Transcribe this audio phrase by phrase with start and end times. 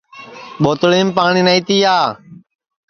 [0.63, 1.95] ٻوتلِیم پاٹؔی نائی تِیا